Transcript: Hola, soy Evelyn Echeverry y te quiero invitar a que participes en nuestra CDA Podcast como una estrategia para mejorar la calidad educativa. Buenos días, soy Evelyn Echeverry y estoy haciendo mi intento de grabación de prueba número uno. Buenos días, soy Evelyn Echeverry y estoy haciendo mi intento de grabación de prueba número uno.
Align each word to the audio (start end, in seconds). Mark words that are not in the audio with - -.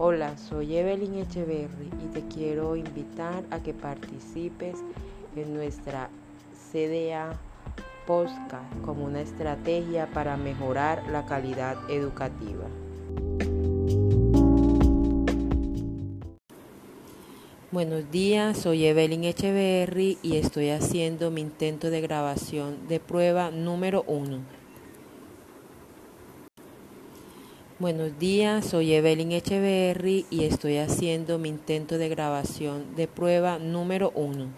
Hola, 0.00 0.38
soy 0.38 0.76
Evelyn 0.76 1.14
Echeverry 1.14 1.90
y 2.04 2.06
te 2.14 2.22
quiero 2.32 2.76
invitar 2.76 3.42
a 3.50 3.60
que 3.60 3.74
participes 3.74 4.76
en 5.34 5.52
nuestra 5.52 6.08
CDA 6.70 7.36
Podcast 8.06 8.80
como 8.84 9.06
una 9.06 9.20
estrategia 9.20 10.08
para 10.14 10.36
mejorar 10.36 11.02
la 11.10 11.26
calidad 11.26 11.76
educativa. 11.90 12.68
Buenos 17.72 18.08
días, 18.12 18.56
soy 18.56 18.86
Evelyn 18.86 19.24
Echeverry 19.24 20.16
y 20.22 20.36
estoy 20.36 20.70
haciendo 20.70 21.32
mi 21.32 21.40
intento 21.40 21.90
de 21.90 22.00
grabación 22.00 22.86
de 22.86 23.00
prueba 23.00 23.50
número 23.50 24.04
uno. 24.06 24.57
Buenos 27.80 28.18
días, 28.18 28.64
soy 28.66 28.92
Evelyn 28.92 29.30
Echeverry 29.30 30.26
y 30.30 30.46
estoy 30.46 30.78
haciendo 30.78 31.38
mi 31.38 31.48
intento 31.48 31.96
de 31.96 32.08
grabación 32.08 32.96
de 32.96 33.06
prueba 33.06 33.60
número 33.60 34.10
uno. 34.16 34.48